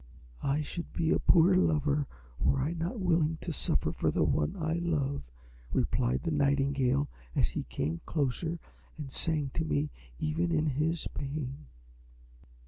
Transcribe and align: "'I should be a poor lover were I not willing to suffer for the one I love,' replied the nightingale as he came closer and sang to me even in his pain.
"'I 0.41 0.63
should 0.63 0.91
be 0.93 1.11
a 1.11 1.19
poor 1.19 1.53
lover 1.53 2.07
were 2.39 2.59
I 2.59 2.73
not 2.73 2.99
willing 2.99 3.37
to 3.41 3.53
suffer 3.53 3.91
for 3.91 4.09
the 4.09 4.23
one 4.23 4.55
I 4.57 4.79
love,' 4.79 5.29
replied 5.73 6.23
the 6.23 6.31
nightingale 6.31 7.07
as 7.35 7.49
he 7.49 7.65
came 7.69 8.01
closer 8.07 8.57
and 8.97 9.11
sang 9.11 9.51
to 9.53 9.63
me 9.63 9.91
even 10.17 10.51
in 10.51 10.65
his 10.71 11.07
pain. 11.13 11.67